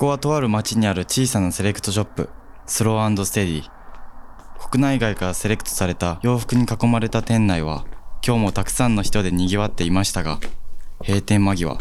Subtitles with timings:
[0.00, 2.30] こはとある町にある小さなセレクトショップ、
[2.64, 3.70] スローステディ。
[4.70, 7.84] 国内外からセレクトされた洋服に囲まれた店内は、
[8.26, 10.40] 今日もたくさんの人で賑わっていましたが、
[11.06, 11.76] 閉店間際、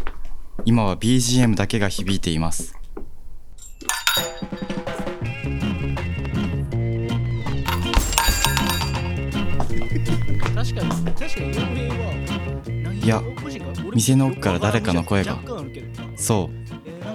[0.65, 2.75] 今は BGM だけが響いています。
[10.53, 11.39] 確かに確か
[12.89, 13.23] にいや
[13.93, 15.39] 店の奥から誰かの声が
[16.17, 16.58] そう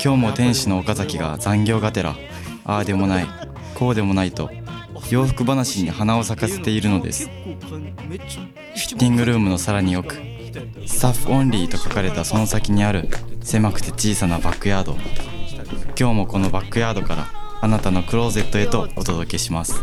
[0.05, 2.15] 今日も店主の岡崎が残業がてら
[2.67, 3.27] ああでもない
[3.75, 4.51] こうでもないと
[5.09, 7.29] 洋服話に花を咲かせているのです。
[7.29, 8.19] フィ
[8.97, 10.17] ッティングルームのさらに奥
[10.85, 13.09] スタッフオンリーと書かれたその先にある
[13.43, 14.95] 狭くて小さなバックヤード。
[15.99, 17.27] 今日もこのバックヤードから
[17.63, 19.83] あなたのクローゼットへとお届けします。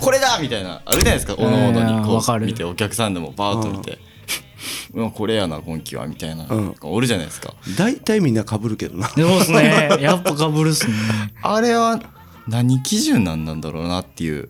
[0.00, 1.34] これだみたいなあるじゃないですか。
[1.36, 2.44] おのおのにこわかる。
[2.44, 3.98] う見てお客さんでもバーッと見て
[5.14, 6.74] これやな今季はみたいな、うん。
[6.82, 7.54] おるじゃないですか。
[7.78, 9.08] 大体みんな被るけどな。
[9.08, 9.88] そうですね。
[10.00, 10.94] やっぱかぶるっすね。
[11.42, 12.00] あれは
[12.48, 14.48] 何基準なんなんだろうなっていう。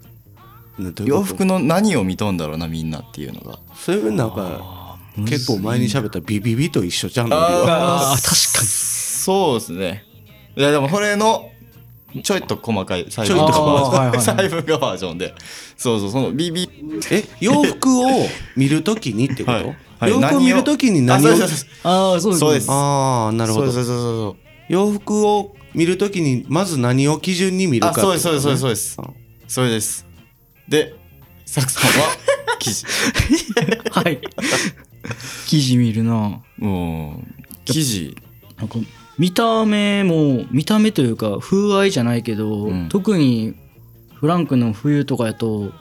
[1.05, 3.59] 洋服の何を見とんだろうなみんなっていうのが。
[3.75, 8.67] それなんか結構前に喋ったビビビと一緒じゃんああ、確かに。
[8.67, 10.05] そうですね。
[10.57, 11.51] いやでもこれの
[12.23, 14.11] ちょいと細かい細ちょいと細かい。
[14.13, 15.35] 細分がバージョンで。
[15.77, 16.69] そうそうその BB
[17.11, 18.09] え洋服を
[18.57, 19.77] 見るときにってこと、はいはい
[20.09, 21.29] 洋服を見るときに何を？
[21.29, 22.67] あそうですああ、そうですうです。
[22.71, 23.73] ああなるほど。
[23.73, 28.97] そうそうそうそう洋服を見るときにまず何を基準に見るかあそうですそうですそうです
[29.49, 30.07] そうです。
[30.69, 30.93] です。
[30.93, 30.95] で
[31.47, 32.09] サクさんは？
[32.61, 32.85] 生地
[33.91, 34.21] はい。
[35.47, 36.41] 記事見るな。
[36.59, 38.17] もう生地
[38.59, 38.79] なんか
[39.19, 42.89] 見た目も見た目というか風合いじゃないけど、うん。
[42.89, 43.55] 特に
[44.15, 45.73] フランクの冬とかやと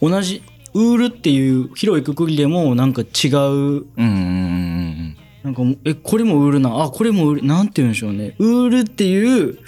[0.00, 0.42] 同じ
[0.74, 3.38] ウールっていう広いくくりでもなんか違う。
[3.38, 8.34] うんうんうんうんなんかえこれもウールなあこれもウールなんて言うんでしょうね。
[8.38, 9.58] ウールっていう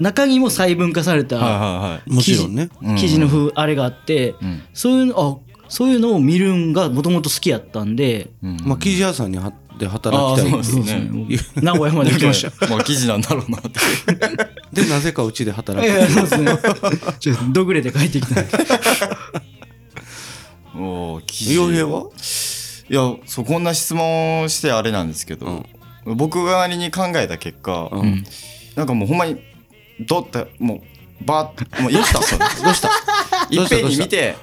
[0.00, 1.60] 中にも細分化されたはいはい
[1.92, 2.12] はい。
[2.12, 2.68] もちろんね。
[2.82, 4.62] うん生地の風あれがあって、うん。
[4.74, 8.56] そういうのあそういうのを見るんがもともと好きやったんで、うん。
[8.64, 10.52] まあ生地屋さんにはで働きたい。
[10.52, 11.08] あーそうですね。
[11.12, 12.66] 僕名古屋まで行きました。
[12.66, 13.70] まあ生地なんだろうなって。
[14.82, 15.88] でなぜかうちで働く。
[15.88, 16.58] いやいやそうですね。
[17.20, 18.40] ちょっとどぐれて帰ってきた。
[18.40, 18.50] んで。
[20.74, 22.04] おー生地傭兵は？
[22.88, 25.64] いやそうこんな質問をしてあれなんですけど、
[26.04, 28.00] 僕がなりに考えた結果、うん。
[28.00, 28.24] うん
[28.76, 29.36] なんかもうほんまに
[29.98, 32.20] ドッてもうバーッもう どうした？
[32.64, 32.88] どうした？
[33.50, 34.36] いっぺんに見て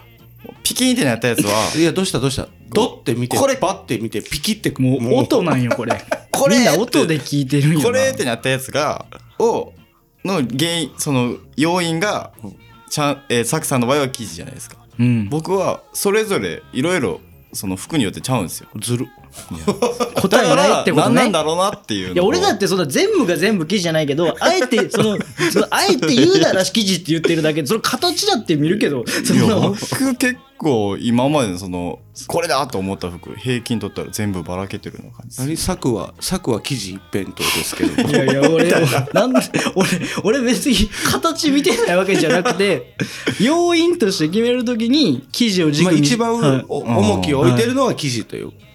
[0.64, 2.20] ピキンってなったやつは いやどうした？
[2.20, 2.48] どうした？
[2.70, 6.00] ドって見てこれバッて見てピキってもう音なんよこれ。
[6.30, 7.86] これみんな音で聞いてるんよな。
[7.86, 9.06] これってなったやつが
[9.40, 9.72] を
[10.26, 12.32] の原因その要因が
[12.90, 14.76] ちゃん、えー、サクさんの場合は生地じゃないですか。
[14.82, 14.87] うん。
[15.30, 17.22] 僕はそれぞれいろいろ
[17.54, 18.70] その服によってちゃうんですよ。
[18.80, 19.08] ずる
[20.16, 21.16] 答えないってことね。
[21.16, 21.32] 何なん。
[21.32, 25.18] だろうなっていういや俺だってその全部が全部生地じゃないけどあえてその
[25.52, 35.30] そのあえて言うなら生地って言ってるだけでその形だって見るけどその僕結構今までのそのこれだと思った服平均取ったら全部ばらけてるような感じ。
[35.30, 35.58] です何？
[35.58, 38.10] 策は策は生地一辺倒ですけど。
[38.10, 38.70] いやいや俺
[39.14, 39.40] なんで
[39.76, 39.90] 俺
[40.24, 40.76] 俺別に
[41.12, 42.96] 形見てないわけじゃなくて
[43.40, 48.48] 要因として決めるときに生地を軸に、まあ一番重きを置いてるのは生地という。
[48.48, 48.67] あ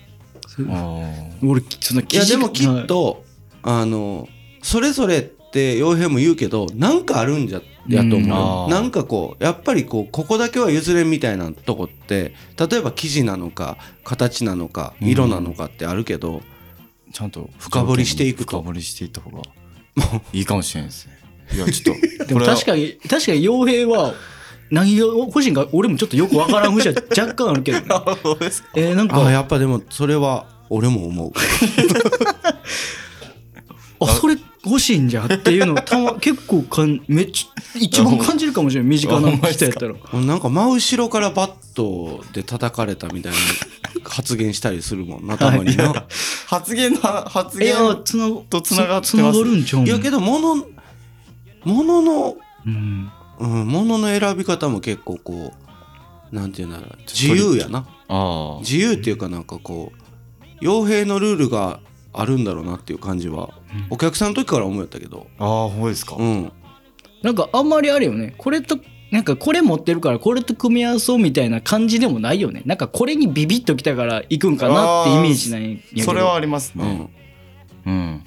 [0.59, 3.25] 俺そのいやでもきっと、
[3.63, 4.29] あの
[4.63, 8.71] それぞれって傭兵も言うけどなんかあるんじゃやとうん思う、あー。
[8.71, 16.43] なんかこうやっぱりこうここだけは譲れんみたいなとこって例えば生地なのか形なのか色なのかってあるけど、ー
[17.13, 18.59] ちゃんと深掘りしていくと。
[18.59, 19.43] 深掘りしていった方が。
[20.33, 21.19] いいかもしれないですね。
[21.55, 24.15] いやちょっと でも確かに確かに傭兵は
[24.73, 27.79] 何が欲しいんか俺もちょっとよくわからん節は若干あるけど、
[28.41, 29.31] ね、えー、なんか。
[29.31, 31.07] やっぱでもそれは俺も。
[31.07, 31.33] 思 う
[34.01, 39.95] あそれ欲しいんじゃっていうのたま結構かんめっちゃ一番感じるかもしれない身近な人やったら。
[40.21, 43.39] なんか真後ろからバットで叩かれたみたいな
[44.09, 46.07] 発言したりするもんな たまにな、
[46.47, 49.11] 発言の発言つなとつながってます。
[49.11, 49.87] つながるんちゃうん？
[49.87, 50.65] いやけど物
[51.65, 52.37] 物の
[52.67, 53.11] うん
[53.43, 55.53] うん、物の選び方も結構こ
[56.33, 57.87] うなんていうんだろう自由やな。
[58.09, 58.61] ああ。
[58.61, 59.93] 自由っていうかなんかこ
[60.61, 61.81] う傭兵のルールが
[62.13, 63.51] あるんだろうなっていう感じは、
[63.91, 65.27] お客さんの時から思ったけど。
[65.39, 66.53] ああそうですか、うん。
[67.23, 68.35] なんかあんまりあるよね。
[68.39, 68.79] これと
[69.11, 72.63] なんかこれ持ってるからこれと組み合わそうみたいな感じでもないよね。
[72.65, 76.03] なんかこれにビビッときたから行くんかなってイメージなんやけど。
[76.03, 77.11] それはありますね。
[77.87, 77.93] うん。
[77.93, 78.25] うん、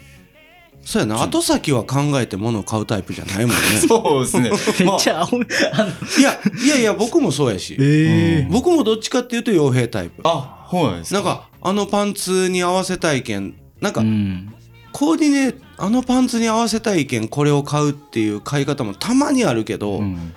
[0.85, 1.21] そうやな。
[1.21, 3.55] 後先は考えて物を買うタイプじゃないもんね。
[3.87, 4.51] そうですね。
[4.85, 7.75] めっちゃ青いあのいやいやいや僕もそうやし。
[7.79, 10.21] え僕もどっちかっていうと傭兵タイプ。
[10.23, 11.15] あそうなんですか。
[11.15, 14.53] なんかあのパンツに合わせたいけんなんかうん。
[14.91, 20.33] コーディネーあのパンツに合わせたいけんこれを買うっていう買い方もたまにあるけど、うん。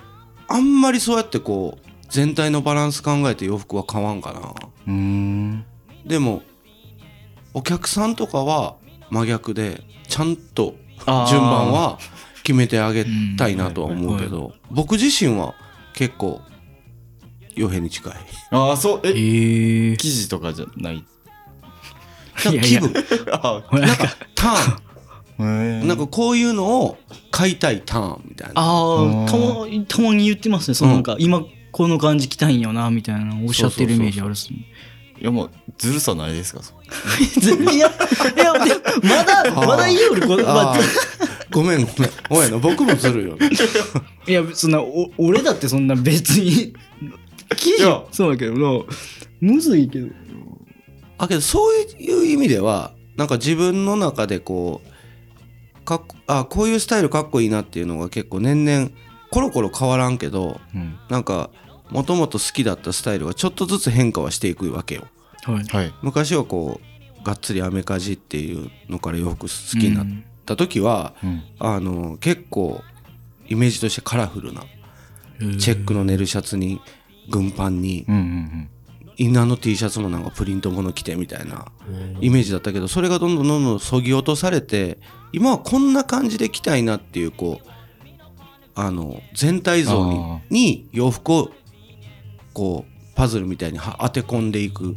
[0.47, 5.63] あんまりそうやってこう全体のバランス考えて洋服は買わんかなうーん
[6.05, 6.41] でも
[7.53, 8.75] お客さんとかは
[9.09, 10.75] 真逆でちゃんと
[11.27, 11.97] 順番は
[12.43, 13.05] 決めてあげ
[13.37, 15.55] たいなとは思うけど僕自身は
[15.93, 16.41] 結構
[17.55, 18.13] 傭兵に近い。
[18.51, 19.09] ああそうえ？
[19.09, 19.97] えー。
[19.97, 20.97] 生地とかじゃない？
[20.97, 21.03] い
[22.45, 22.93] やいや気分。
[23.33, 24.79] あなんかター
[25.39, 26.97] へンなんかこういうのを
[27.31, 28.53] 買いたいターンみたいな。
[28.55, 30.75] ああたまたまに言ってますね。
[30.75, 34.59] そのなんか今この感じ着たいんよなみたいなのおっしゃってるイメージあるっすね
[35.21, 36.61] いやもうずるさないですか？
[37.19, 37.91] いやいや
[39.03, 40.77] まだまだいいよ俺こまあ
[41.51, 42.57] ごめんごめんおやな。
[42.57, 43.49] 僕もずるいよね。
[44.27, 46.73] いやそんなお俺だってそんな別に
[47.55, 47.81] 生地い。
[47.81, 48.85] やそうだけどな
[49.41, 50.07] むずいけど。
[51.17, 58.89] あけどそういう意味ではなんか自分の中でこうかっこあこういうスタイルかっこいいなっていうのが結構年々
[59.31, 60.95] コロコロ変わらんけどうん。
[61.09, 61.49] なんか
[61.89, 65.07] もともと好きだったスタイルがちょっとずつ変化はしていくわけよ。
[65.43, 65.63] はい。
[65.65, 65.93] はい。
[66.01, 70.05] 昔はこうがっつりアメカジっていうのから洋服好きになっ
[70.45, 71.43] た時は、うん。
[71.59, 72.81] あの結構
[73.47, 74.63] イメージとしてカラフルな
[75.59, 76.81] チェックのネルシャツに
[77.29, 78.69] 軍パンにうんうん
[79.17, 81.65] インナーの T シャツもなんかプリントもの着てみたいな
[82.21, 84.97] イメージだったけどそれがどんどんどんどんそぎ落とされて
[85.33, 87.69] 今はこんな感じで着たいなっていうこう
[88.75, 91.51] あの全体像に洋服を
[92.59, 94.93] こうパズルみたいには当て込んでいく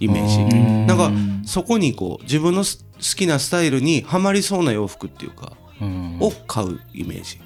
[0.00, 0.56] イメージ。
[0.56, 0.86] うん。
[0.88, 1.12] なんか
[1.46, 6.18] そこにこう自分のす好きなスタイルにはまりそうな洋服っていうかうん。
[6.18, 7.40] を買うイメージ。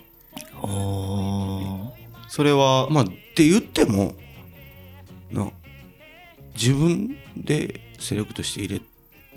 [0.63, 1.93] あ
[2.27, 4.15] それはまあって言っても
[5.31, 5.51] な
[6.55, 8.81] 自分でセレクトして入れ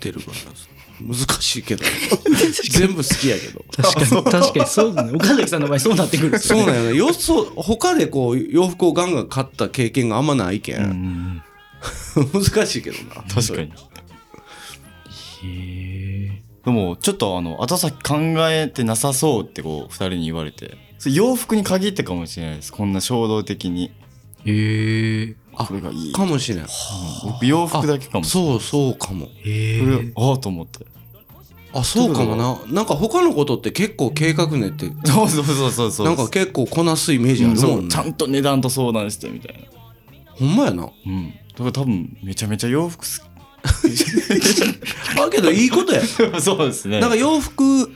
[0.00, 1.84] てるから難しいけど。
[2.70, 3.64] 全部好きやけど。
[3.76, 5.12] 確かに確かにそうだね。
[5.14, 6.34] 岡崎さんの場合そうなってくる。
[6.34, 11.42] っすそうなんよねよそ他でこう洋服をガンガン買った経験があんまないけうん
[12.32, 13.22] 難しいけどな。
[13.22, 13.72] 確かに。
[15.44, 18.16] へでもちょっとあの後先考
[18.50, 20.76] えてなさそうってこう二人に言われて。
[20.98, 22.72] それ洋服に限ってかもしれないです。
[22.72, 23.92] こんな衝動的に。
[24.44, 26.12] えへえあこれがいい。
[26.12, 26.66] かもしれん。
[27.24, 29.28] 僕洋服だけかもそうそうかも。
[29.44, 30.86] へそれああと思って。
[31.72, 32.58] あそうかもな。
[32.68, 34.86] なんか他のことって結構計画練って。
[35.04, 36.06] そうそうそうそうそう。
[36.06, 37.82] なんか結構こなすイメージあうんるもねそう。
[37.82, 39.60] んちゃんと値段と相談してみたいな。
[40.36, 40.84] ほんまやな。
[40.84, 41.30] うん。
[41.30, 43.28] だから多分めちゃめちゃ洋服好
[45.16, 46.00] だ けどいいことや。
[46.00, 46.06] き
[46.40, 47.00] そうですね。
[47.00, 47.90] なんか洋服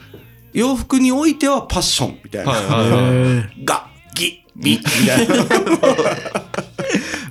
[0.53, 3.01] 洋服においてはパッションみたいな、はいはいはい。
[3.01, 5.35] えがぎみみたいな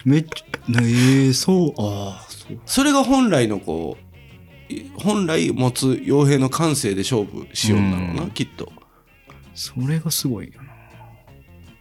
[0.06, 2.60] めっちゃええそうああそう。
[2.66, 3.98] それが本来のこ
[4.70, 8.32] うい本来持つ傭兵の感性で勝負しようんだろうな、うん。
[8.32, 8.72] きっと。
[9.54, 10.54] それがすごいよ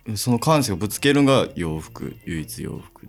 [0.06, 0.16] な。
[0.16, 3.08] その感性をぶつけるのが洋服唯一洋服っ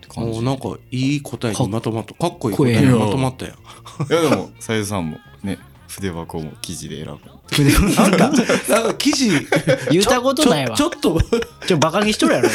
[0.00, 0.38] て感じ？
[0.40, 2.14] おなんかいい答えにまとまった。
[2.14, 3.54] かっこいいかっこいい答えにまとまったやん。
[3.54, 3.58] い
[4.12, 5.58] やでもさゆさんもね
[5.94, 7.94] 筆箱も生地で選ぶ。
[7.94, 9.30] なんかなんか記事
[9.92, 10.74] 言ったことないわ。
[10.74, 11.20] ちょちょっと
[11.66, 12.48] ちょバカにしとるやろ。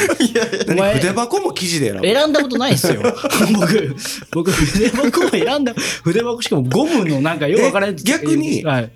[0.68, 2.06] お前筆箱も記事で選ぶ。
[2.06, 3.00] 選んだことないっすよ。
[3.54, 3.96] 僕
[4.32, 5.72] 僕筆箱も選んだ。
[6.02, 8.90] 筆箱しかもゴムのなんかよくわからんえ逆にはい、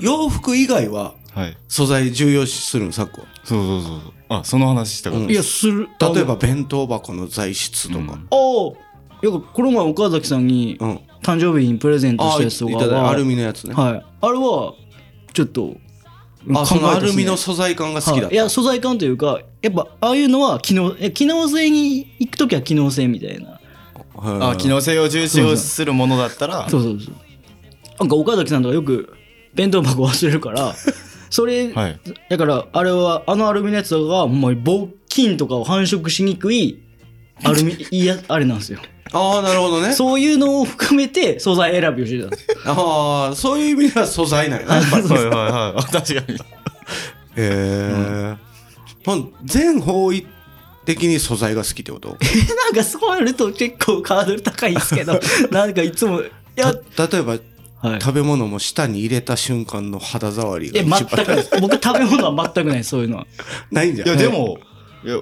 [0.00, 1.56] 洋服以外ははい。
[1.68, 2.92] 素材重要視するの？
[2.92, 3.22] さっこ。
[3.44, 4.00] そうそうそうそう。
[4.30, 5.26] あその話したかった。
[5.26, 5.30] うん。
[5.30, 5.88] いやする。
[6.00, 8.10] 例えば弁当箱の材質とか、うん。
[8.10, 8.92] ああ
[9.22, 14.04] よくこの前岡崎さんにうん誕生日にプレゼントしたやつとかはアルミのやつね、はい。
[14.20, 14.74] あれは
[15.32, 15.76] ちょっと
[16.54, 18.36] あそのアルミの素素材感が好きだった、い。
[18.36, 23.50] や素材感というかやっぱああいうのは機能え機能性に行く時は機能性みたいな。
[23.50, 23.60] はい
[24.52, 26.68] あ機能性を重視をするものだったら。
[26.68, 27.00] そうそう。
[27.00, 27.14] そう
[27.98, 29.14] なんか岡崎さんとかよく
[29.54, 30.74] 弁当箱忘れるから
[31.30, 32.00] それ、はい。
[32.28, 36.82] だからあれはあのアルミのやつとかがほんまに防菌とかを繁殖しにくい
[37.44, 38.78] アルミいいやあれなんですよ。
[39.12, 39.92] ああなるほどね。
[39.92, 45.02] そういうのを含めて素材選びをしてたんですああそういう意味では素材なんやな やっぱり。
[45.08, 45.78] はいはいはい。
[45.78, 46.38] あ確かに。
[46.38, 46.40] へ
[47.36, 48.36] え、
[49.04, 50.26] ほん全方位
[50.84, 52.08] 的に素材が好きってこと？
[52.08, 52.18] なん
[52.74, 55.20] かそうやると結構ハードル高いんですけど。
[55.50, 56.24] なんかいつもい
[56.56, 57.38] や、た例えば
[57.82, 61.28] はい、食べ物も舌に入れた瞬間の肌触りがえ一番全く。
[61.28, 63.26] ないです僕食べ物は全くないそういうのは。
[63.72, 64.58] ないんじゃんいやでも
[65.04, 65.18] いや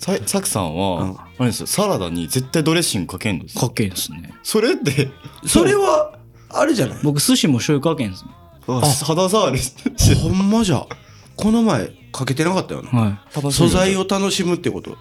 [0.00, 1.16] ささくさんは、うん。
[1.18, 3.60] あれですよサラダに絶対ドレッシングかけんのですよ。
[3.68, 4.32] かけんですね。
[4.42, 5.10] それって
[5.46, 6.98] それはあれじゃない？
[7.02, 8.30] 僕寿司も醤油かけんですね。
[8.66, 9.58] あ肌触り
[10.22, 10.86] ほんまじゃ。
[11.36, 12.88] この前かけてなかったよな。
[12.90, 13.08] は
[13.48, 13.52] い。
[13.52, 14.96] 素材を楽しむってこと。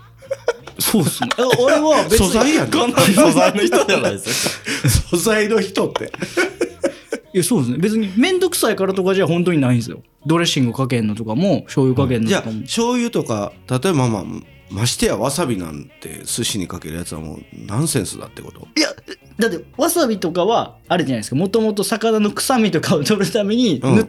[0.79, 1.29] そうっすね。
[1.38, 2.27] あ俺は別に。
[2.27, 4.62] 素材やんこんな 素材の人じゃないです
[5.10, 6.12] 素材の人って。
[7.34, 7.77] いや、そうですね。
[7.77, 10.01] 別にめんどくさいからとかじゃ本当にないんですよ。
[10.25, 12.62] ドレッシングかけんのとかも、醤油かけんのじゃあとかも。
[12.63, 14.24] 醤油とか例えばまあ
[14.69, 18.67] ましてやわさびなんて寿司にかけるやつはもうナンセンスだってこと？
[18.75, 18.89] いや、
[19.38, 21.35] だって、わさびとかは、あれじゃないですか。
[21.35, 23.95] もともと魚の臭みとかを取るためにうん。
[23.95, 24.05] 塗っ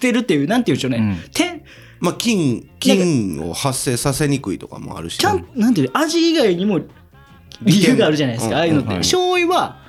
[0.00, 1.18] てるっていう、なんて言うんでしょうね。
[1.24, 1.30] うん。
[1.30, 1.64] て
[2.00, 6.80] まあ菌菌を発生させにくいとかもあるしちゃん、なんていうの味以外にも
[7.62, 8.56] 理由があるじゃないですか。
[8.56, 8.60] うん。
[8.60, 8.88] ああいうのって。
[8.88, 9.79] はい醤油は、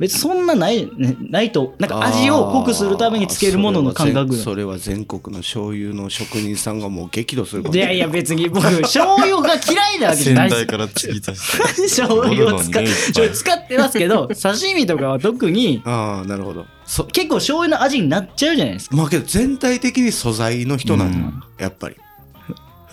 [0.00, 7.74] 別にそんなない、ね、ないと、なんか味を濃くするためにつけるものの感覚それは全国の醤油の職人さんがもう激怒するかも。
[7.74, 10.66] いやいや別に僕 醤油が嫌いなわけじゃ先ないです。
[10.66, 12.82] 代から継ぎ足して醤油を使っ
[13.30, 16.64] 使ってますけど 刺身とかは特にああなるほど。
[16.86, 18.96] そ結構醤油の味になっちゃうじゃないですか。
[18.96, 21.42] まあけど全体的に素材の人なんだ、うん。
[21.58, 21.96] やっぱり。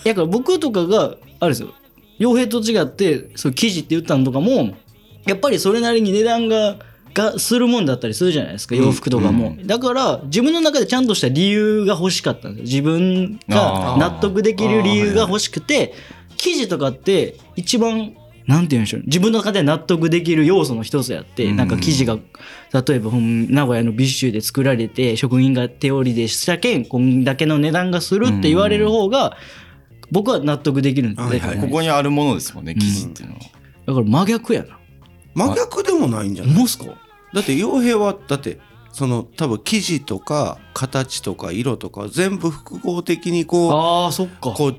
[0.04, 1.72] だから僕とかがあれですよ。
[2.20, 4.76] 傭兵と違ってそう生地って言ったのとかも
[5.24, 6.76] やっぱりそれなりに値段が
[7.18, 12.64] がするもんだったりするじゃないですか洋服とかも、だから自分の中でちゃんとした理由が欲しかったんですよ。
[12.64, 15.94] 自分が納得できる理由が欲しくて
[16.36, 18.14] 生地とかって一番
[18.46, 21.56] なんて言うんでしょう自分の中で納得できる要素の一つやって、うん。
[21.56, 22.16] なんか生地が
[22.72, 29.36] 例えばほん名古屋の美州で作られて職人が手織りでしたけんこんだけの値段がするって言われる方が
[30.10, 31.22] 僕は納得できるんで。
[31.22, 31.58] す、はいはい。
[31.58, 33.40] ここにあるものですもんね生地っていうのは、
[33.86, 34.78] だから真逆やな。
[35.34, 36.96] 真逆でもないんじゃないモスコ
[37.32, 38.58] だって傭兵はだって
[38.92, 44.52] その多分生地とか形とか色とか全部複合的にこうああそっか。
[44.52, 44.76] こう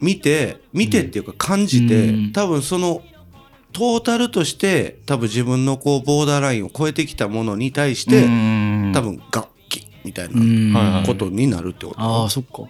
[0.00, 2.32] 見て見てっていうか感じて、うん。
[2.32, 3.02] 多分その
[3.72, 8.92] トータルとして多分自分のこうボーダーラインを超えてきたものに対して、うん。
[8.94, 12.62] 多分楽器みたいうんなことになるってこと、ああそっか。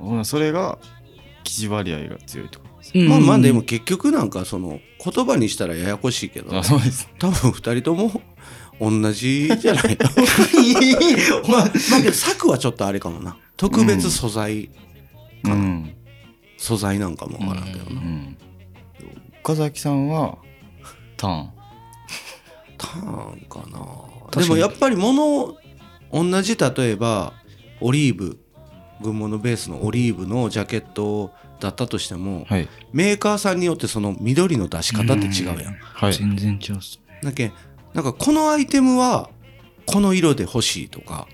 [0.00, 0.16] うん。
[0.16, 0.24] うん。
[0.24, 0.78] それが
[1.44, 2.60] 生地割合が強いと。
[2.60, 7.08] かまあまあでもうん結局なんかその言葉にしたらややこしいけどあそうです。
[7.18, 8.22] 多分二人とも
[8.80, 9.98] 同じじゃない
[11.48, 13.36] まあまあけど作はちょっとあれかもな。
[13.56, 14.70] 特別素材、
[15.44, 15.94] うん、
[16.56, 18.36] 素材なんかもわからんけどな、うん、
[19.42, 20.38] 岡崎さんは
[21.16, 21.50] ターン。
[22.78, 24.40] ターンかな。
[24.42, 25.56] でもやっぱり物
[26.12, 27.32] 同じ例えば
[27.80, 28.38] オリーブ
[29.00, 35.74] 群馬のベースのオリーブのジャケットだったとしてもはいメーカーさんによってその緑の出し方って違うやん。
[35.74, 37.00] はい全然違うっす。
[37.22, 37.52] だけ
[37.94, 39.30] なんかこのアイテムは
[39.86, 41.26] この色で欲しいとか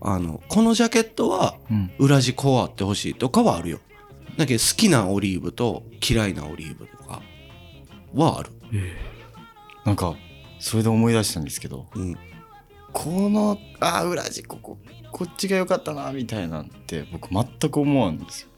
[0.00, 3.80] あのこのジャケットはうん裏地こうあって欲しいとかはあるよ。
[4.36, 7.22] だけど好きなオリーブと嫌いなオリーブとか
[8.14, 8.50] はある。
[9.84, 10.16] なんか
[10.58, 12.16] それで思い出したんですけどうん、
[12.92, 14.78] このあー裏地ここ
[15.12, 18.48] こっちが良かったなみたいなんて僕全く思わんですよ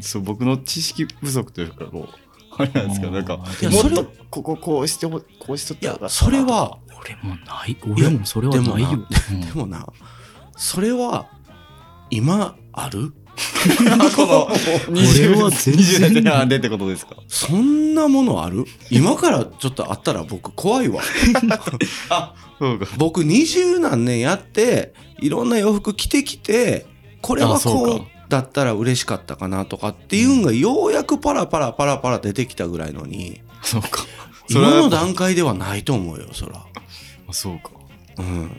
[0.00, 7.76] そう僕の知識不足というかこうあれなんですけどなんかいやそれもっとこここうしてほこうしとったらそれは俺もない。
[7.88, 9.06] 俺もそれはでもなないよ。
[9.30, 9.86] う んでもな
[10.56, 11.26] それは
[12.10, 13.12] 今ある？
[14.16, 14.48] この
[15.00, 17.14] 俺は全然20でってことですか？
[17.28, 18.64] そんなものある？
[18.90, 21.00] 今からちょっとあったら僕怖いわ。
[22.10, 22.86] あそうか。
[22.96, 26.86] 僕二十何年やっていろんな洋服着てきて
[27.22, 28.04] これはあそうか。
[28.04, 34.06] こうだったら嬉しかったかなとかっていうのがようやくパラパラパラパラ出てきたぐらいのにそうか。
[34.50, 36.64] 今の段階ではないと思うよそら。
[37.26, 37.70] あそうか。
[38.18, 38.50] うん。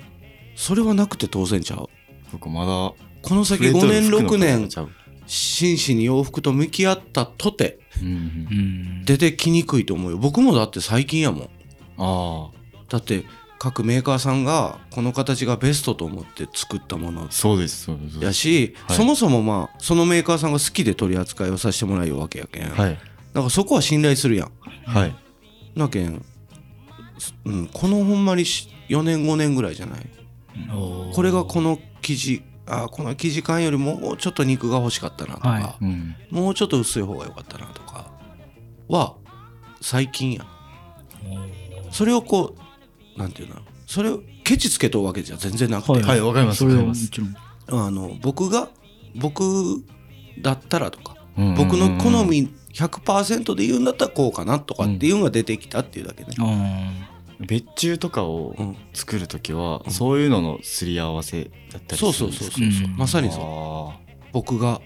[0.55, 1.89] それはなくて当然ちゃう。
[2.31, 2.93] 僕まだ。
[3.21, 4.69] この先5年6年
[5.25, 7.79] 真摯に洋服と向き合ったとて。
[9.05, 10.17] 出てきにくいと思うよ。
[10.17, 11.49] 僕もだって最近やもん。
[11.97, 12.59] ああ。
[12.87, 13.23] だって
[13.59, 18.23] 各メーカーさんがこの形がベストと思って作ったものそうですそうです。
[18.23, 18.97] やし、はい。
[18.97, 22.97] そもそもまあそのメーカーさんが好きで取り扱いをさせてもらうわけやけん、だかはい
[23.33, 24.51] らそこは信頼するやん。
[24.85, 25.15] はい。
[25.75, 26.25] なけん、
[27.45, 30.09] うん、このほんまに4年5年ぐらいじゃない？
[31.13, 36.15] これがこの生地あーこの生地感よりもうちょっと肉が欲しかったなとか、はうん。
[36.31, 38.09] もうちょっと薄い方が良かったなとか
[38.87, 39.15] は
[39.81, 40.47] 最近やん。
[41.91, 42.58] それをこう
[43.19, 46.21] なんていうのそれをケチつけとうわけじゃ全然なくて、はいはい。
[46.21, 46.59] わかります。
[46.59, 47.03] それはわかります。
[47.03, 47.85] もちろん。
[47.85, 48.69] あの僕が
[49.15, 49.83] 僕
[50.41, 57.09] だったらとかうん僕の好み100%で言うんだったらこうかなとかっていうのが出てきたっていうだけね、あ
[57.39, 58.75] 別注とかをうん。
[58.93, 62.55] 作るときは、そういうののすり合わせだったりすそうそうるんですか？
[62.57, 62.97] そうそうそう、うん。
[62.97, 63.41] まさにそう。
[63.41, 63.99] あ
[64.31, 64.81] 僕が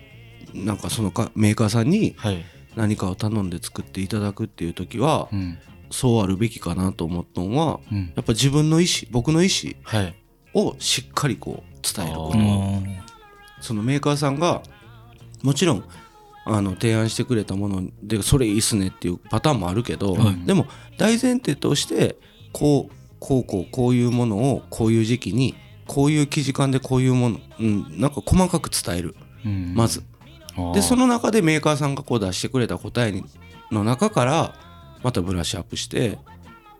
[0.53, 5.57] なんかそのかメーカーさんにーはい、何かを頼んで作っていただくっていう時は、うん
[5.93, 10.15] そうあるべきかなと思ったのはうん、やっぱ自分の意思僕の意思はい。
[10.55, 13.01] をしっかりこう伝えるこあとー。
[13.61, 14.63] そのメーカーさんが
[15.43, 15.83] もちろん
[16.45, 20.45] あの提案してくれたものでそれいいっすねっていうパターンもあるけど、はい。
[20.45, 20.65] でも
[20.97, 22.17] 大前提として
[22.51, 29.15] こうこうこうこういうものをこういう時期にこういう生地感でこういうもの、うん、なんか細かく伝える。
[29.45, 29.73] うん。
[29.75, 30.03] まず。
[30.73, 33.23] でその中でメーカーさんがこう出してくれた答えに
[33.71, 34.55] の中から
[35.03, 36.17] またブラッシュアップして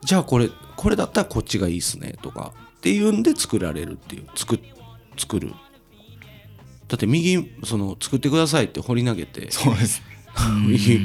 [0.01, 4.59] じゃあこれこれだったらこっちがいいっすねとかっていうんで作られるっていう作
[5.17, 5.53] 作る。
[6.87, 10.01] だって右その作ってくださいって掘り投げてそうです。
[10.67, 10.99] 右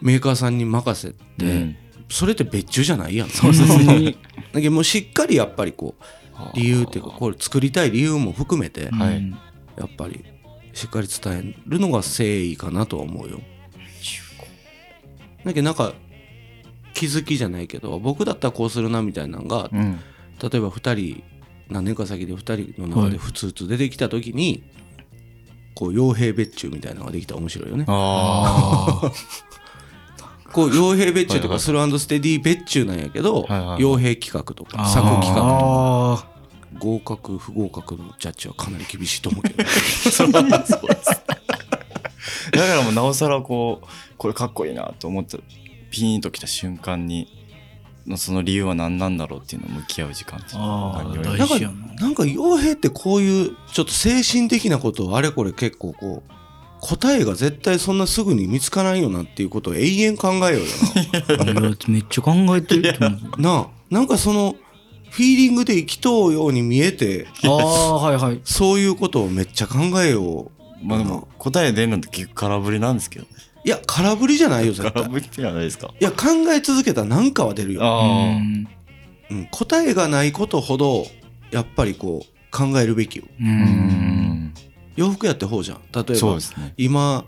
[0.00, 1.76] メーカーさんに任せて、うん。
[2.08, 3.28] それって別注じゃないやん。
[3.28, 3.78] そうそうそう。
[4.52, 9.16] だけどもうしっかりやっぱりこう理由っていうかこれ作りたい理由も含めてはい。
[9.16, 9.38] うん
[9.76, 10.24] やっぱり
[10.72, 13.40] しっかり伝えるのが誠意かなとは思うよ。
[15.44, 15.94] だけどなんか
[16.94, 20.00] 気づきじゃないけど僕だったらこうするなみたいなのがうん。
[20.42, 21.22] 例えば2人
[21.70, 24.64] 何年か先で2人の中でふつふつ出てきた時に
[25.74, 27.84] こう傭兵別注みたいなのができたら面白いよね。
[30.52, 36.28] こう傭兵別注とはいはいかスローステディ別注なんやけどはいはい傭兵企画とか作企画とか。
[36.28, 36.32] あ
[36.78, 39.62] 合格不合格のジャッジはかなり厳しいと思うけど。
[42.52, 45.38] だからもうなおさらこうこれかっこいいなと思って
[45.92, 47.28] ピーンときた瞬間に
[48.06, 51.94] のその理由は何なんだろうっていうのを向き合う時間っていうのがあーより大事やな。
[51.94, 56.32] なんか傭兵ってこういうちょっと精神的なことをあれこれ結構こう
[56.80, 60.58] 答えが絶対そんなすぐに見つからんよなっていうことを永遠考えようよ
[61.44, 61.54] いや
[61.86, 63.38] めっちゃ考えてると思う。
[63.40, 63.68] な。
[63.90, 64.56] なんかその
[65.10, 68.40] フィーリングで生きとうように見えてああ、はいはい。
[68.44, 70.62] そういうことをめっちゃ考えよう。
[70.84, 73.30] まあでも答え出るのって結構空振りなんですけどね
[73.64, 74.92] いや空振りじゃないよ絶対。
[74.92, 77.80] 空振りではないですかいや考え続けたら何かは出るよ。
[77.82, 78.68] あうん
[79.30, 81.06] うん、答えがないことほど
[81.50, 83.24] やっぱりこう考えるべきよ。
[83.40, 83.42] う。
[83.42, 84.54] んん
[84.96, 85.78] 洋服やってほうじゃん。
[85.92, 87.24] 例えばそうですね今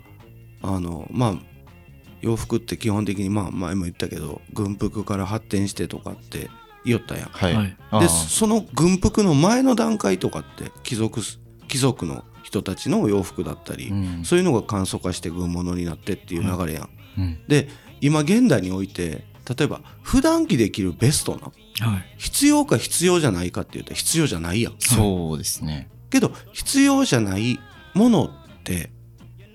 [0.61, 1.35] あのまあ
[2.21, 6.49] 洋服って基本的にまあ前も言ったけど軍服から発展してとかって
[6.83, 7.29] 言おったやん。
[7.29, 14.23] はい、はいでその軍服の前の段階とかって貴族す貴族の人たちの洋服だったり、うん。
[14.23, 16.89] そういうのが簡素化して軍物になってっていう流れやん。
[17.17, 17.39] うん。
[17.47, 17.67] で
[18.01, 21.35] 今現代において例えば普段着で着るベスト
[21.79, 22.05] なはい。
[22.17, 24.75] 必要か必要じゃないかって言ったら必要じゃないやん。
[24.77, 25.89] そうですね。
[26.11, 27.59] けど必要じゃない
[27.95, 28.29] ものっ
[28.63, 28.91] て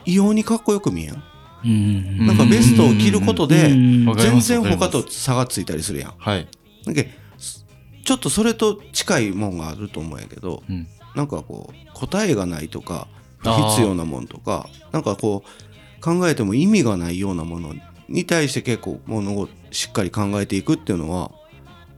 [0.04, 1.22] 異様にかっこよく見えん？
[1.64, 2.26] うん。
[2.26, 6.14] なんかベストを着ることで全然他と差がついたりするやん。
[6.18, 6.48] はい。
[6.84, 7.64] だけす
[8.04, 13.08] ちょっとそれと近いもんがあると思うんやけどうんなんかこう答えがないとか
[13.42, 17.74] 必要なもんとかなんかこう考えても意味がないようなもの
[18.08, 21.30] に対して結構ものをしっかり考えていくっていうのは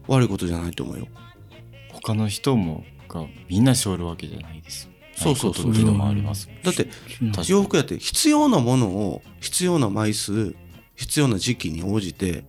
[0.08, 1.06] 悪いことじゃないと思うよ。
[1.92, 5.72] 他の人もがみんなしょるわけじゃないですそうそうそう。
[5.92, 6.48] もあります。
[6.62, 6.88] だって
[7.48, 10.54] 洋服やって必要なものを必要な枚数
[10.96, 12.44] 必要な時期に応じて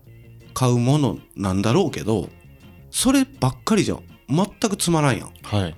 [0.53, 2.29] 買うものなんだろうけど
[2.91, 3.97] そればっかりじゃ
[4.29, 5.33] 全くつまらんやん。
[5.43, 5.75] はい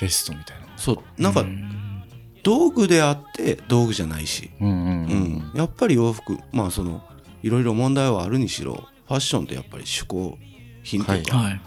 [0.00, 0.66] ベストみたいな。
[0.76, 1.22] そう。
[1.22, 2.02] なんかうん。
[2.42, 5.52] 道具であって道具じゃないし、うんうんううん。
[5.52, 7.02] んやっぱり洋服まあその
[7.42, 10.38] いろいろ問題はあるにしろファッションってやっぱり嗜好
[10.82, 11.60] 品とか、はい。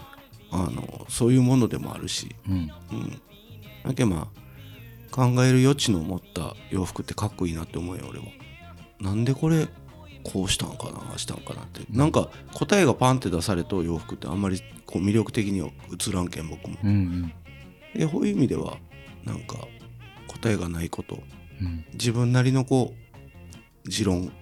[0.50, 2.54] あのそういうものでもあるし、うん。
[2.92, 3.20] うん、
[3.84, 4.44] だけどまあ
[5.14, 8.24] 考える余地の持った洋服ってかっこいいなって思うよ俺は
[9.00, 9.68] なんでこれ
[10.24, 16.78] こうしたんかなしたんかなって、なんか答えがパンって出されと洋服ってあんまりこう魅力的には映らんけん僕も。
[16.82, 17.32] うんうん
[17.94, 18.76] でそういう意味では
[19.24, 19.56] なんか
[20.28, 21.22] 答えがないこと。
[21.60, 21.84] うん。
[21.94, 22.94] 自分なりのこ
[23.86, 24.32] う持論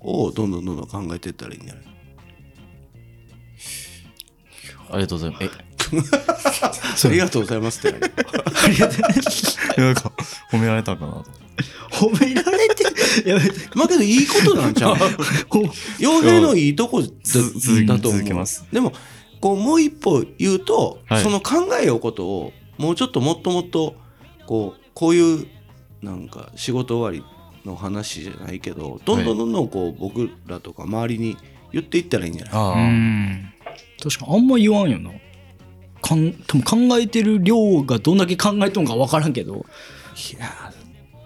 [0.00, 1.84] をどんどんどんどん考えていったらいいんじゃない？
[4.92, 5.48] ありがとうございます。
[7.08, 8.10] ありがとうございますって何？
[9.76, 10.12] え なんか
[10.52, 11.26] 褒められたかなと。
[11.90, 13.54] 褒められて、やめて。
[13.74, 14.96] まあけどいいことなんちゃう？
[15.48, 15.62] ほ
[15.98, 18.20] 傭兵のいいとこだと思う。
[18.20, 18.64] 続けます。
[18.72, 18.92] でも
[19.40, 21.22] こうもう一歩言うと、はい。
[21.22, 23.94] その考えようことをもうちょっともっともっと
[24.46, 25.46] こうこういう
[26.02, 31.36] なんか仕事終わりの話じゃないけどどんどんどんどんこう僕らとか周りに
[31.72, 32.52] 言っていったらいいんじゃない、
[34.02, 35.10] 確かにあんま言わんよな。
[36.02, 39.54] かん多分考えてる量がどんだけ考えとんか分からんけど。
[39.54, 40.46] いや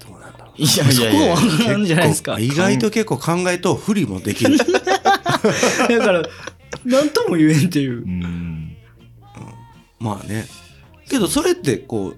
[0.00, 2.38] ーどうなんだろういやそこは分からんじゃないですか。
[2.38, 4.58] 意外と結構考えと不利もできる。
[5.88, 6.22] だから
[6.84, 8.02] 何とも言えんっていう。
[8.02, 8.76] うん。
[9.98, 10.46] まあね。
[11.08, 12.16] けどそれってこう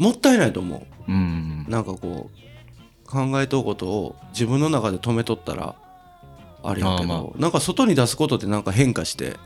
[0.00, 1.12] もったいないと思う。
[1.12, 1.66] うん。
[1.68, 5.76] なんかこう考えとうことを自分の中で止めとったら
[6.62, 9.36] あれやけど、まなんか外に出すことでなんか変化して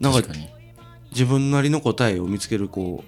[0.00, 0.28] なんか
[1.10, 3.04] 自分なりの答えを見つけるこ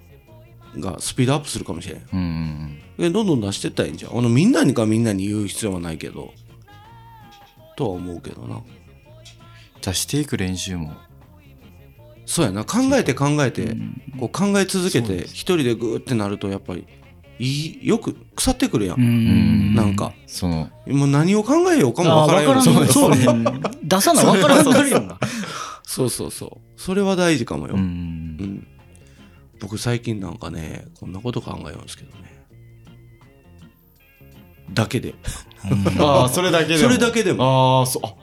[0.76, 2.08] うがスピードアップするかもしれん。
[2.12, 6.32] うんうんでどんどん出してったらいいんじゃんあのみんなにかみんなに言う必要はないけど。
[7.76, 8.62] とは思うけどな
[9.84, 10.94] 出していく練習も。
[12.24, 12.64] そうやな。
[12.64, 13.76] 考えて考えて
[14.18, 16.86] こう考え続けて一人でグーってなるとやっぱり
[17.38, 17.46] い
[17.82, 19.74] いよく腐ってくるやん、うん。
[19.74, 20.14] なんか。
[20.26, 20.70] その。
[20.86, 22.44] もう何を考えようかもあわからん。
[22.44, 22.56] よう。
[22.56, 23.10] になるそう。
[23.10, 23.26] ね
[23.82, 25.18] 出さな分からんなるよな。
[25.82, 26.80] そうそうそう。
[26.80, 27.80] それは大事かもよ、うん。
[27.80, 28.66] うん。
[29.60, 32.46] 僕最近なんかねこんなこと考えるんですけどね。
[34.72, 35.14] だけで。
[35.98, 36.80] ああそれだけでも。
[36.80, 37.80] それだけでも。
[37.80, 38.02] ああそう。
[38.06, 38.14] あ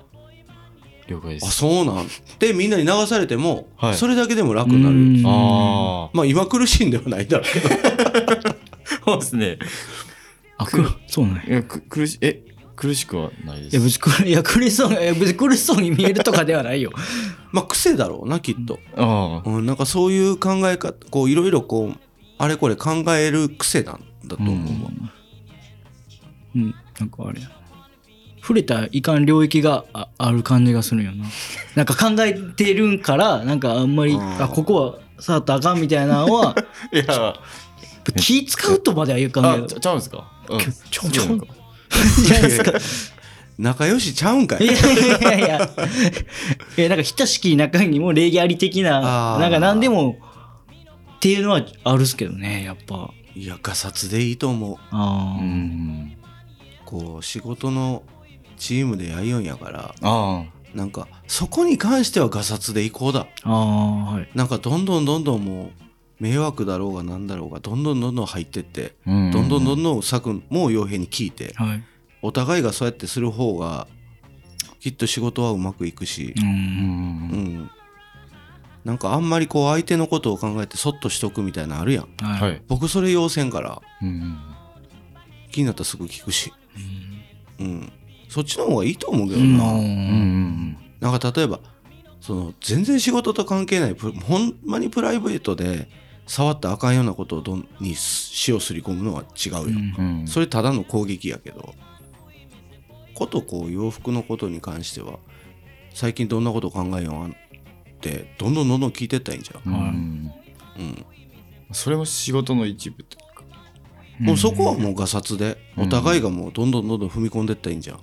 [1.11, 2.05] 了解であすそうなん。
[2.05, 2.07] っ
[2.39, 3.95] てみんなに流されても、はい。
[3.95, 5.23] それだけでも楽になる、うん。
[5.25, 8.55] あまあ今苦しいんではないんだろうけどあ
[9.05, 9.59] そうですね。
[10.57, 12.43] あくそうねいやく苦しえ
[12.75, 13.77] 苦しくはないです。
[13.77, 16.91] いや別いや苦しそういや別に苦しそうに見えるとかではないよ。
[17.51, 21.97] まあ癖だろうなきっと、ああうん、なんかそういう考え方こういろいろこう
[22.37, 24.55] あれこれ考える癖なんだと思う。
[24.85, 24.91] わ、
[26.55, 26.75] うん。
[26.99, 27.49] なんかあれや。
[27.49, 27.60] な
[28.41, 31.25] 触れたらいかん領域があある感じがするんよな。
[31.75, 36.55] なんか考えてるんからなんかあんまりあここは触ったらあかんみたいなのは
[36.91, 37.35] いや。
[38.17, 39.77] 気使うとまでは言うかんけど。
[39.77, 40.27] あちゃうんですか？
[40.49, 40.59] うん。
[40.59, 41.45] ちょちょそうなんか。
[42.25, 42.73] じゃないですか
[43.59, 45.69] 仲良しちゃうんかいいやいやいや
[46.77, 50.17] いやなんか親しき中にも礼儀あり的ななんか何でも
[51.17, 56.13] っていうのはあるっすけどねやっぱいやガサツでいいと思うあーうん
[56.85, 58.01] こう仕事の
[58.61, 60.43] チームでやりよんやからあ
[60.75, 63.27] なんかそこに関してはガサツでいこうだ。
[63.43, 64.29] あーはい。
[64.35, 65.71] なんかどんどんどんどんも
[66.19, 71.83] う迷惑だろうがなんだろうがどんどんどんどん入ってってどんどんどんどん策も傭兵に聞いてはい。
[72.21, 73.87] お互いがそうやってする方が
[74.79, 76.35] きっと仕事はうまくいくし。
[76.37, 76.53] ううんうん
[77.63, 77.71] ん。
[78.85, 82.07] なんかあんまりこう相手のことを考えてそっとしとくみたいなのあるやん。
[82.21, 82.51] はい。
[82.51, 83.81] はい僕それ要せんから。
[84.01, 84.37] うん
[85.51, 86.53] 気になったらすぐ聞くし。
[87.59, 87.91] うん
[88.31, 89.79] そっちの方がいいと思うけどうんな、うん。
[89.79, 91.59] うんなんか例えば
[92.21, 95.89] その全然仕事と関係ないプほんまにプライベートで
[96.27, 97.95] 触ったらあかんようなことをどんに塩
[98.61, 99.67] すり込むのは違うよ、うん。
[99.67, 100.19] うん。
[100.21, 101.75] うんそれただの攻撃やけど
[103.15, 105.19] ことこう洋服のことに関しては
[105.93, 107.33] 最近どんなこと考えようっ
[107.99, 110.31] てどんどんどんどん聞いてったらいいんじゃん、うん。
[110.77, 111.05] うん。
[111.73, 113.43] それも仕事の一部というか。
[114.21, 117.99] もうそこはもうガサツでお互いがもうどんどんどんどん踏み込んでったらいいんじゃん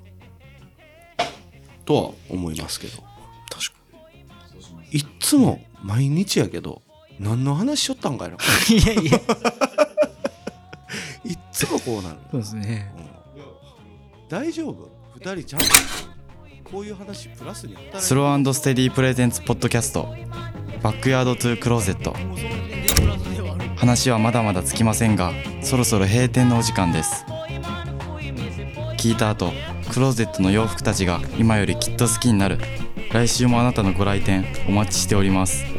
[1.88, 3.02] とは思いますけど。
[3.48, 3.78] 確か
[4.92, 6.82] いっつも毎日やけど
[7.18, 8.36] 何の話しよったんかいな。
[8.68, 9.18] にいやいや。
[11.24, 12.92] いっつもこうなる、そうですね。
[12.94, 13.08] うん。
[14.28, 14.90] 大丈夫？
[15.14, 15.66] 二人ちゃんと
[16.70, 20.14] こういう話プラスにスローステディプレゼンツポッドキャスト。
[20.82, 22.14] バックヤードトゥークローゼット。
[23.76, 27.24] 話はまだまだつきませんがそろそろ閉店のお時間です。
[28.98, 29.52] 聞いた後
[29.88, 32.58] クローゼットの洋服たちが今よりきっと好きになる。
[33.10, 35.77] 来週もあなたのご来店お待ちしております。